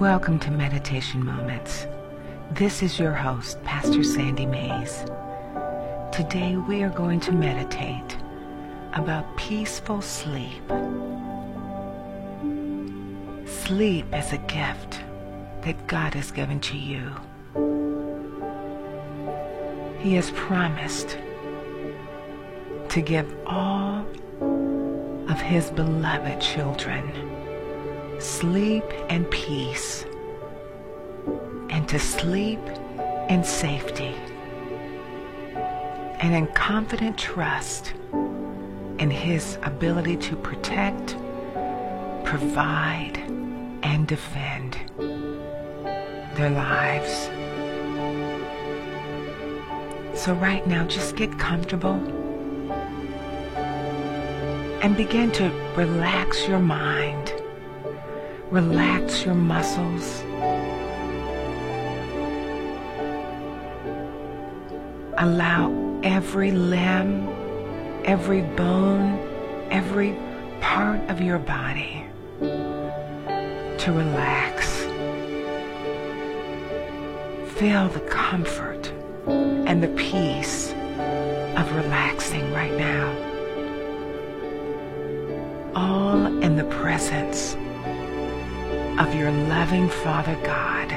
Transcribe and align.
Welcome 0.00 0.38
to 0.38 0.50
Meditation 0.50 1.22
Moments. 1.22 1.86
This 2.52 2.82
is 2.82 2.98
your 2.98 3.12
host, 3.12 3.62
Pastor 3.64 4.02
Sandy 4.02 4.46
Mays. 4.46 5.04
Today 6.10 6.56
we 6.56 6.82
are 6.82 6.88
going 6.88 7.20
to 7.20 7.32
meditate 7.32 8.16
about 8.94 9.36
peaceful 9.36 10.00
sleep. 10.00 10.62
Sleep 13.46 14.06
is 14.14 14.32
a 14.32 14.38
gift 14.48 15.00
that 15.64 15.86
God 15.86 16.14
has 16.14 16.30
given 16.30 16.60
to 16.60 16.78
you. 16.78 17.12
He 19.98 20.14
has 20.14 20.30
promised 20.30 21.18
to 22.88 23.02
give 23.02 23.30
all 23.46 24.06
of 25.28 25.40
his 25.42 25.70
beloved 25.72 26.40
children 26.40 27.29
sleep 28.20 28.84
and 29.08 29.30
peace, 29.30 30.04
and 31.70 31.88
to 31.88 31.98
sleep 31.98 32.60
in 33.28 33.42
safety, 33.42 34.14
and 36.20 36.34
in 36.34 36.46
confident 36.48 37.16
trust 37.16 37.94
in 38.98 39.10
His 39.10 39.58
ability 39.62 40.16
to 40.18 40.36
protect, 40.36 41.16
provide, 42.24 43.16
and 43.82 44.06
defend 44.06 44.76
their 46.36 46.50
lives. 46.50 47.30
So, 50.20 50.34
right 50.34 50.66
now, 50.66 50.84
just 50.86 51.16
get 51.16 51.38
comfortable 51.38 51.94
and 54.82 54.96
begin 54.96 55.30
to 55.32 55.50
relax 55.76 56.46
your 56.46 56.58
mind 56.58 57.39
Relax 58.50 59.24
your 59.24 59.36
muscles. 59.36 60.24
Allow 65.18 66.00
every 66.02 66.50
limb, 66.50 67.28
every 68.04 68.40
bone, 68.40 69.20
every 69.70 70.18
part 70.60 70.98
of 71.08 71.20
your 71.20 71.38
body 71.38 72.04
to 72.40 73.92
relax. 73.92 74.80
Feel 77.54 77.88
the 77.90 78.04
comfort 78.10 78.92
and 79.28 79.80
the 79.80 79.94
peace 79.96 80.72
of 81.56 81.72
relaxing 81.76 82.52
right 82.52 82.76
now. 82.76 83.14
All 85.76 86.26
in 86.42 86.56
the 86.56 86.64
presence 86.64 87.56
of 88.98 89.14
your 89.14 89.30
loving 89.30 89.88
Father 89.88 90.36
God. 90.42 90.92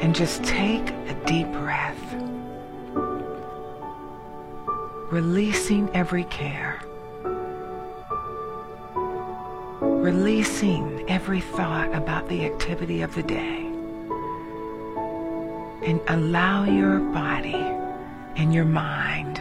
And 0.00 0.14
just 0.14 0.42
take 0.44 0.90
a 0.90 1.14
deep 1.26 1.50
breath, 1.52 2.14
releasing 5.10 5.88
every 5.94 6.24
care, 6.24 6.82
releasing 9.80 11.08
every 11.08 11.40
thought 11.40 11.94
about 11.94 12.28
the 12.28 12.44
activity 12.44 13.02
of 13.02 13.14
the 13.14 13.22
day, 13.22 13.66
and 15.84 16.00
allow 16.08 16.64
your 16.64 16.98
body 16.98 17.54
and 18.36 18.52
your 18.52 18.64
mind 18.64 19.31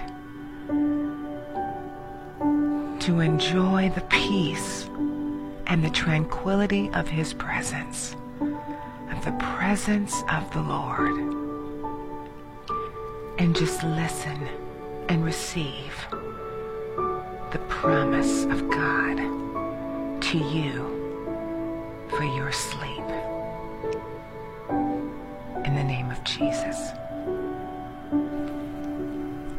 to 3.02 3.20
enjoy 3.20 3.90
the 3.96 4.02
peace 4.10 4.88
and 5.66 5.84
the 5.84 5.90
tranquility 5.90 6.88
of 6.92 7.08
His 7.08 7.34
presence, 7.34 8.16
of 8.40 9.26
the 9.26 9.36
presence 9.58 10.22
of 10.32 10.54
the 10.54 10.62
Lord. 10.62 11.18
And 13.40 13.56
just 13.56 13.84
listen 13.84 14.48
and 15.10 15.26
receive 15.26 16.06
the 17.52 17.60
promise 17.70 18.44
of 18.46 18.70
God 18.70 19.18
to 20.22 20.38
you 20.38 20.86
for 22.10 22.24
your 22.24 22.52
sleep. 22.52 23.08
In 25.66 25.74
the 25.74 25.84
name 25.84 26.12
of 26.12 26.24
Jesus. 26.24 26.92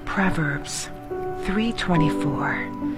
Proverbs 0.04 0.90
324 1.44 2.91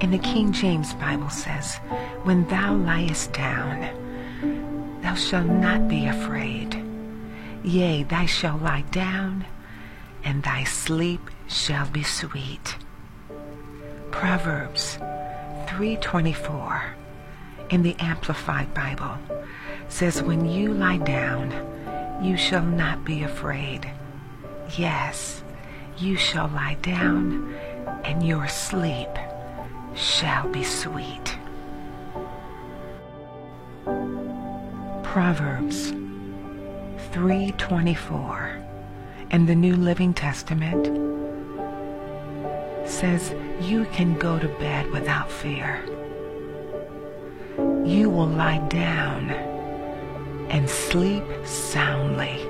in 0.00 0.10
the 0.12 0.18
King 0.18 0.52
James 0.52 0.94
Bible 0.94 1.30
says, 1.30 1.76
When 2.22 2.46
thou 2.48 2.74
liest 2.76 3.32
down, 3.32 5.00
thou 5.02 5.14
shalt 5.14 5.46
not 5.46 5.88
be 5.88 6.06
afraid. 6.06 6.84
Yea, 7.64 8.04
thou 8.04 8.26
shalt 8.26 8.62
lie 8.62 8.84
down, 8.92 9.44
and 10.22 10.42
thy 10.42 10.64
sleep 10.64 11.20
shall 11.48 11.88
be 11.88 12.02
sweet. 12.02 12.76
Proverbs 14.10 14.98
3:24 15.66 16.94
in 17.70 17.82
the 17.82 17.96
Amplified 17.98 18.72
Bible 18.74 19.18
says, 19.88 20.22
When 20.22 20.46
you 20.46 20.72
lie 20.72 20.98
down, 20.98 21.52
you 22.22 22.36
shall 22.36 22.64
not 22.64 23.04
be 23.04 23.22
afraid. 23.22 23.90
Yes, 24.76 25.42
you 25.98 26.16
shall 26.16 26.48
lie 26.48 26.76
down, 26.82 27.52
and 28.04 28.26
your 28.26 28.48
sleep 28.48 29.08
shall 29.98 30.48
be 30.48 30.62
sweet. 30.62 31.36
Proverbs 35.02 35.92
3:24 37.12 38.62
in 39.32 39.46
the 39.46 39.54
New 39.54 39.74
Living 39.74 40.14
Testament 40.14 40.86
says 42.88 43.34
you 43.60 43.84
can 43.86 44.16
go 44.18 44.38
to 44.38 44.48
bed 44.60 44.88
without 44.92 45.30
fear. 45.30 45.82
You 47.84 48.08
will 48.08 48.28
lie 48.28 48.60
down 48.68 49.30
and 50.50 50.70
sleep 50.70 51.24
soundly. 51.44 52.46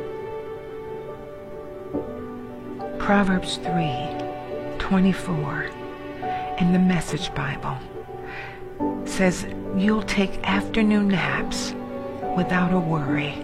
Proverbs 2.98 3.58
3:24 3.58 5.77
in 6.60 6.72
the 6.72 6.78
Message 6.78 7.32
Bible 7.34 7.78
says 9.04 9.46
you'll 9.76 10.02
take 10.02 10.42
afternoon 10.42 11.08
naps 11.08 11.72
without 12.36 12.72
a 12.72 12.78
worry. 12.78 13.34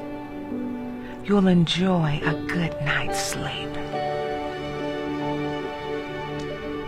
You'll 1.25 1.47
enjoy 1.47 2.21
a 2.25 2.35
good 2.49 2.75
night's 2.83 3.25
sleep. 3.25 3.73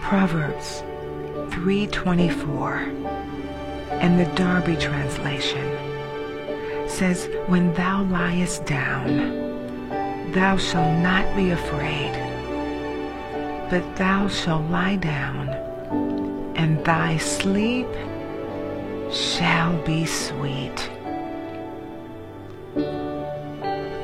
Proverbs 0.03 0.83
3:24 1.51 2.93
and 4.03 4.19
the 4.19 4.31
Darby 4.35 4.77
translation 4.77 5.67
says 6.89 7.29
when 7.47 7.73
thou 7.75 8.03
liest 8.05 8.67
down 8.67 9.13
thou 10.33 10.57
shalt 10.57 10.99
not 11.03 11.25
be 11.37 11.51
afraid 11.51 12.13
but 13.71 13.85
thou 13.97 14.29
shalt 14.29 14.69
lie 14.71 14.97
down 14.97 15.66
and 16.57 16.83
thy 16.85 17.17
sleep 17.19 17.87
shall 19.13 19.77
be 19.85 20.05
sweet. 20.05 20.91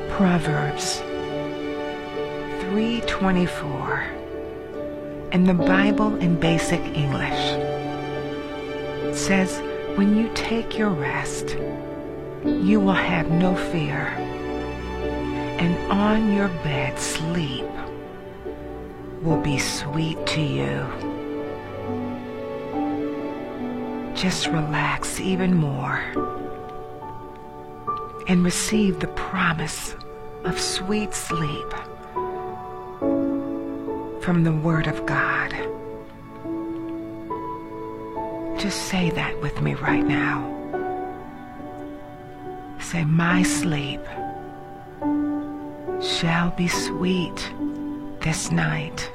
Proverbs 0.09 1.01
3:24 2.61 4.03
in 5.31 5.43
the 5.43 5.53
Bible 5.53 6.15
in 6.17 6.39
basic 6.39 6.81
English 6.95 7.43
says 9.17 9.59
when 9.95 10.15
you 10.15 10.29
take 10.33 10.77
your 10.77 10.89
rest 10.89 11.57
you 12.45 12.79
will 12.79 13.01
have 13.13 13.29
no 13.31 13.55
fear 13.55 14.13
and 15.59 15.75
on 15.91 16.33
your 16.33 16.49
bed 16.63 16.97
sleep 16.99 17.65
will 19.21 19.41
be 19.41 19.57
sweet 19.57 20.25
to 20.27 20.41
you. 20.41 21.12
Just 24.23 24.47
relax 24.47 25.19
even 25.19 25.53
more 25.53 26.01
and 28.29 28.41
receive 28.41 29.01
the 29.01 29.07
promise 29.07 29.97
of 30.45 30.57
sweet 30.57 31.13
sleep 31.13 31.69
from 34.21 34.45
the 34.45 34.53
Word 34.53 34.87
of 34.87 35.05
God. 35.05 35.51
Just 38.57 38.83
say 38.83 39.09
that 39.09 39.37
with 39.41 39.61
me 39.61 39.73
right 39.73 40.05
now. 40.05 40.39
Say, 42.79 43.03
My 43.03 43.43
sleep 43.43 44.05
shall 46.01 46.51
be 46.51 46.69
sweet 46.69 47.51
this 48.21 48.51
night 48.53 49.11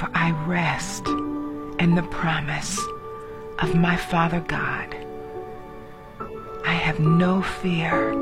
For 0.00 0.08
I 0.14 0.32
rest 0.46 1.06
in 1.80 1.94
the 1.94 2.02
promise 2.02 2.78
of 3.60 3.74
my 3.74 3.96
Father 3.96 4.40
God. 4.40 4.94
I 6.66 6.74
have 6.74 7.00
no 7.00 7.40
fear, 7.40 8.12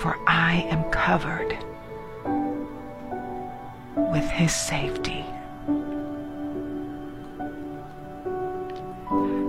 for 0.00 0.18
I 0.26 0.66
am 0.70 0.82
covered 0.90 1.58
with 4.12 4.24
His 4.30 4.54
safety. 4.54 5.26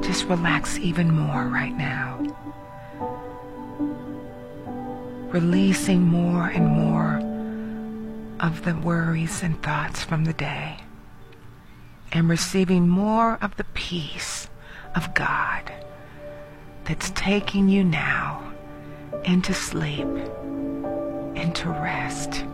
Just 0.01 0.25
relax 0.25 0.77
even 0.79 1.09
more 1.09 1.45
right 1.45 1.77
now. 1.77 2.19
Releasing 5.31 6.01
more 6.01 6.47
and 6.47 6.67
more 6.67 7.28
of 8.39 8.63
the 8.63 8.75
worries 8.75 9.43
and 9.43 9.61
thoughts 9.61 10.03
from 10.03 10.25
the 10.25 10.33
day 10.33 10.77
and 12.11 12.29
receiving 12.29 12.87
more 12.87 13.37
of 13.41 13.55
the 13.57 13.63
peace 13.73 14.49
of 14.95 15.13
God 15.13 15.71
that's 16.85 17.11
taking 17.11 17.69
you 17.69 17.83
now 17.83 18.53
into 19.23 19.53
sleep, 19.53 20.07
into 21.35 21.69
rest, 21.69 22.45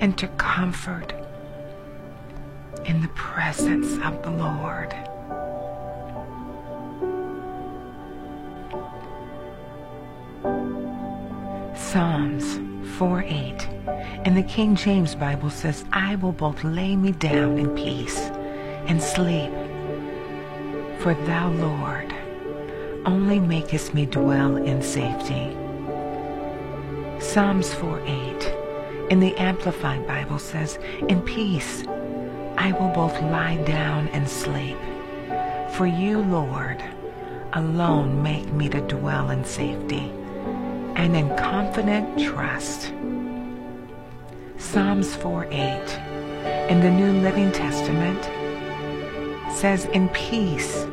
into 0.00 0.28
comfort 0.36 1.14
in 2.84 3.00
the 3.00 3.08
presence 3.08 3.94
of 4.04 4.22
the 4.22 4.30
Lord. 4.30 4.94
Psalms 11.76 12.58
4 12.98 13.22
8 13.22 13.73
in 14.24 14.34
the 14.34 14.42
King 14.42 14.74
James 14.74 15.14
Bible 15.14 15.50
says, 15.50 15.84
I 15.92 16.16
will 16.16 16.32
both 16.32 16.64
lay 16.64 16.96
me 16.96 17.12
down 17.12 17.58
in 17.58 17.74
peace 17.74 18.18
and 18.86 19.02
sleep. 19.02 19.50
For 20.98 21.14
thou, 21.26 21.50
Lord, 21.50 22.14
only 23.04 23.38
makest 23.38 23.92
me 23.92 24.06
dwell 24.06 24.56
in 24.56 24.80
safety. 24.80 25.54
Psalms 27.20 27.74
4:8 27.74 29.10
in 29.10 29.20
the 29.20 29.36
Amplified 29.36 30.06
Bible 30.06 30.38
says, 30.38 30.78
In 31.08 31.20
peace 31.20 31.84
I 32.56 32.72
will 32.72 32.88
both 32.94 33.20
lie 33.20 33.56
down 33.64 34.08
and 34.08 34.26
sleep. 34.26 34.78
For 35.72 35.86
you, 35.86 36.20
Lord, 36.20 36.82
alone 37.52 38.22
make 38.22 38.50
me 38.52 38.70
to 38.70 38.80
dwell 38.80 39.28
in 39.30 39.44
safety 39.44 40.10
and 40.96 41.14
in 41.14 41.36
confident 41.36 42.18
trust. 42.18 42.92
Psalms 44.64 45.14
4 45.16 45.46
8 45.52 46.70
in 46.70 46.80
the 46.80 46.90
New 46.90 47.20
Living 47.20 47.52
Testament 47.52 48.24
says, 49.54 49.84
In 49.92 50.08
peace 50.08 50.86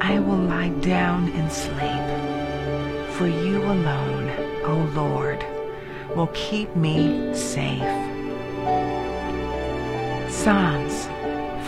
I 0.00 0.18
will 0.18 0.36
lie 0.36 0.68
down 0.80 1.30
and 1.30 1.50
sleep, 1.50 3.14
for 3.14 3.26
you 3.26 3.62
alone, 3.62 4.28
O 4.64 4.90
Lord, 4.94 5.42
will 6.14 6.26
keep 6.34 6.74
me 6.76 7.32
safe. 7.32 7.80
Psalms 10.30 11.06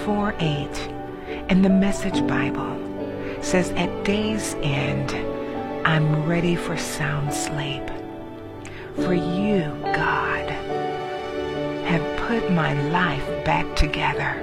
4 0.04 0.34
8 0.38 0.90
in 1.48 1.62
the 1.62 1.70
Message 1.70 2.26
Bible 2.26 2.76
says, 3.40 3.70
At 3.76 4.04
day's 4.04 4.54
end, 4.60 5.12
I'm 5.87 6.26
ready 6.26 6.56
for 6.56 6.76
sound 6.76 7.32
sleep. 7.32 7.84
For 8.96 9.14
you, 9.14 9.78
God, 9.94 10.25
put 12.26 12.50
my 12.50 12.75
life 12.90 13.25
back 13.44 13.76
together. 13.76 14.43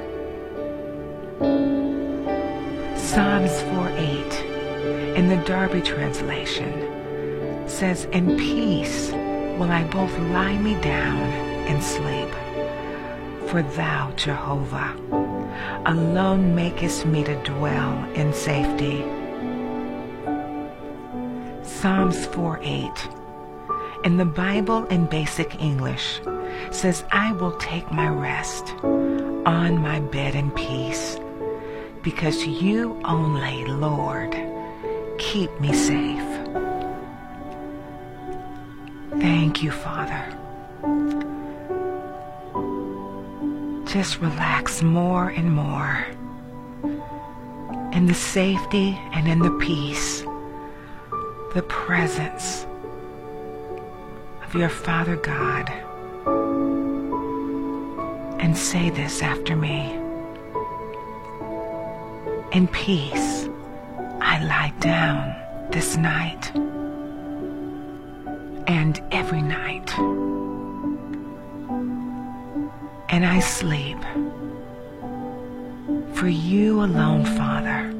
Psalms 2.96 3.52
4:8 3.74 5.16
in 5.18 5.28
the 5.28 5.36
Darby 5.46 5.82
translation 5.82 6.72
says, 7.68 8.06
In 8.14 8.38
peace 8.38 9.12
will 9.58 9.70
I 9.70 9.84
both 9.84 10.18
lie 10.38 10.58
me 10.58 10.76
down 10.82 11.24
and 11.70 11.84
sleep. 11.84 12.32
For 13.50 13.62
thou, 13.62 14.12
Jehovah, 14.16 14.96
alone 15.86 16.56
makest 16.56 17.06
me 17.06 17.26
to 17.26 17.36
dwell 17.44 17.94
in 18.14 18.32
safety. 18.34 19.04
Psalms 21.64 22.28
4:8 22.28 23.23
in 24.04 24.18
the 24.18 24.26
Bible 24.26 24.86
in 24.86 25.06
basic 25.06 25.62
English 25.62 26.20
says, 26.72 27.04
I 27.12 27.32
will 27.32 27.54
take 27.54 27.90
my 27.92 28.10
rest 28.10 28.74
on 28.84 29.82
my 29.82 30.00
bed 30.00 30.36
in 30.36 30.52
peace 30.52 31.18
because 32.02 32.46
you 32.46 33.00
only, 33.06 33.66
Lord, 33.66 34.36
keep 35.18 35.58
me 35.62 35.74
safe. 35.74 36.30
Thank 39.12 39.64
you, 39.64 39.72
Father. 39.72 40.38
Just 43.86 44.20
relax 44.20 44.82
more 44.82 45.30
and 45.30 45.54
more 45.54 46.06
in 47.94 48.08
the 48.08 48.14
safety 48.14 49.00
and 49.14 49.28
in 49.28 49.40
the 49.40 49.58
peace, 49.60 50.24
the 51.54 51.62
presence 51.70 52.66
your 54.60 54.70
Father 54.70 55.16
God. 55.16 55.70
And 58.40 58.58
say 58.58 58.90
this 58.90 59.22
after 59.22 59.56
me. 59.56 59.94
In 62.52 62.68
peace, 62.68 63.50
I 64.22 64.44
lie 64.44 64.74
down 64.80 65.36
this 65.72 65.98
night 65.98 66.52
and 68.68 69.02
every 69.12 69.42
night. 69.42 69.92
And 73.10 73.26
I 73.26 73.40
sleep. 73.40 73.98
For 76.14 76.28
you 76.28 76.84
alone, 76.84 77.26
Father, 77.26 77.92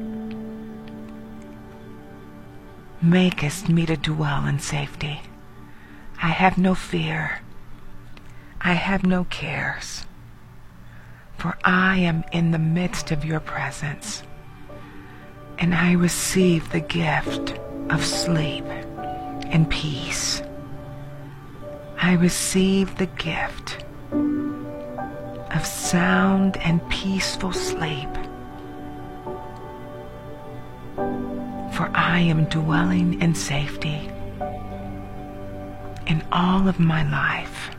makest 3.02 3.68
me 3.68 3.86
to 3.86 3.96
dwell 3.96 4.46
in 4.46 4.58
safety. 4.60 5.20
I 6.22 6.28
have 6.28 6.58
no 6.58 6.74
fear. 6.74 7.40
I 8.60 8.72
have 8.72 9.04
no 9.04 9.24
cares. 9.24 10.06
For 11.36 11.56
I 11.64 11.98
am 11.98 12.24
in 12.32 12.50
the 12.50 12.58
midst 12.58 13.10
of 13.10 13.24
your 13.24 13.40
presence, 13.40 14.22
and 15.58 15.74
I 15.74 15.92
receive 15.92 16.70
the 16.70 16.80
gift 16.80 17.58
of 17.90 18.04
sleep 18.04 18.64
and 18.64 19.68
peace. 19.68 20.42
I 22.00 22.14
receive 22.14 22.96
the 22.96 23.06
gift 23.06 23.84
of 25.50 25.66
sound 25.66 26.56
and 26.58 26.86
peaceful 26.88 27.52
sleep. 27.52 28.08
For 31.74 31.90
I 31.94 32.20
am 32.20 32.44
dwelling 32.46 33.20
in 33.20 33.34
safety 33.34 34.10
in 36.06 36.22
all 36.32 36.68
of 36.68 36.78
my 36.78 37.02
life, 37.10 37.70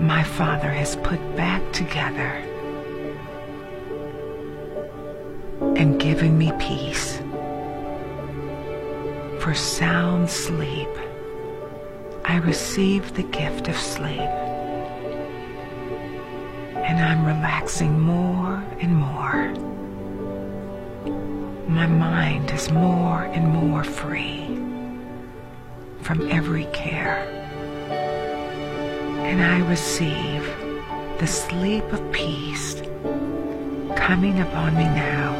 my 0.00 0.22
Father 0.22 0.70
has 0.70 0.96
put 0.96 1.20
back 1.36 1.62
together 1.72 2.42
and 5.76 6.00
given 6.00 6.36
me 6.38 6.52
peace 6.58 7.18
for 9.40 9.54
sound 9.54 10.28
sleep. 10.28 10.88
I 12.24 12.38
receive 12.38 13.14
the 13.14 13.22
gift 13.24 13.68
of 13.68 13.76
sleep 13.76 14.30
and 16.86 16.98
I'm 16.98 17.24
relaxing 17.24 18.00
more 18.00 18.64
and 18.80 18.96
more. 18.96 19.52
My 21.68 21.86
mind 21.86 22.50
is 22.50 22.70
more 22.70 23.24
and 23.24 23.48
more 23.48 23.84
free 23.84 24.35
from 26.06 26.30
every 26.30 26.66
care. 26.66 27.26
And 27.90 29.42
I 29.42 29.68
receive 29.68 30.44
the 31.18 31.26
sleep 31.26 31.82
of 31.92 32.12
peace 32.12 32.80
coming 33.96 34.38
upon 34.38 34.76
me 34.76 34.84
now, 34.84 35.34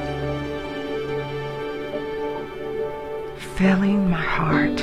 filling 3.54 4.10
my 4.10 4.20
heart, 4.20 4.80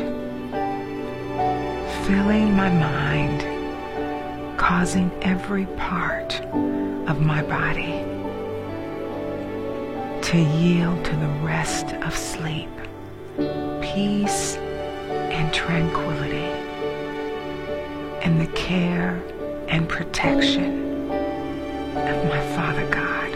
filling 2.07 2.55
my 2.55 2.69
mind, 2.69 4.57
causing 4.57 5.11
every 5.21 5.65
part 5.75 6.39
of 7.09 7.19
my 7.19 7.43
body 7.43 8.05
to 10.21 10.37
yield 10.37 11.03
to 11.03 11.11
the 11.17 11.33
rest 11.43 11.87
of 11.95 12.15
sleep, 12.15 12.69
peace, 13.81 14.57
and 15.33 15.51
tranquility 15.51 16.45
and 18.23 18.39
the 18.39 18.47
care 18.53 19.21
and 19.67 19.89
protection 19.89 21.09
of 21.09 22.25
my 22.29 22.39
Father 22.55 22.87
God. 22.91 23.31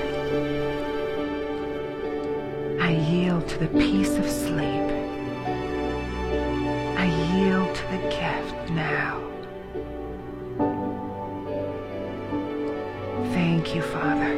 I 2.79 2.91
yield 2.91 3.49
to 3.49 3.57
the 3.57 3.67
peace 3.67 4.15
of 4.15 4.29
sleep. 4.29 4.87
I 6.97 7.05
yield 7.33 7.75
to 7.75 7.83
the 7.87 8.01
gift 8.09 8.69
now. 8.69 9.23
Thank 13.33 13.73
you, 13.73 13.81
Father. 13.81 14.33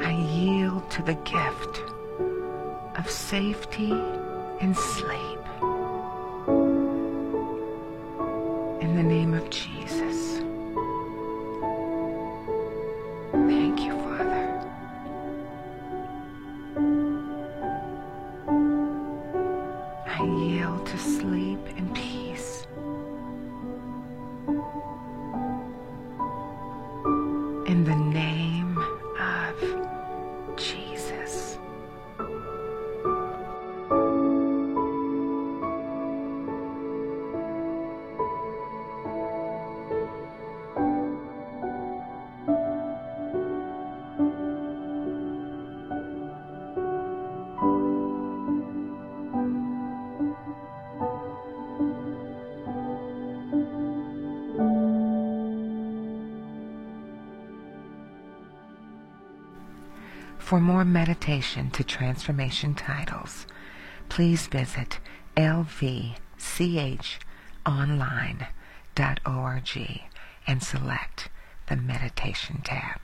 I 0.00 0.12
yield 0.12 0.88
to 0.92 1.02
the 1.02 1.14
gift 1.14 1.82
of 3.04 3.10
safety 3.10 3.92
and 4.60 4.74
sleep. 4.76 5.40
In 8.80 8.96
the 8.96 9.02
name 9.02 9.34
of 9.34 9.50
Jesus. 9.50 10.43
For 60.44 60.60
more 60.60 60.84
meditation 60.84 61.70
to 61.70 61.82
transformation 61.82 62.74
titles, 62.74 63.46
please 64.10 64.46
visit 64.46 64.98
lvchonline.org 65.38 66.18
and 70.46 70.62
select 70.62 71.30
the 71.66 71.76
meditation 71.76 72.60
tab. 72.62 73.00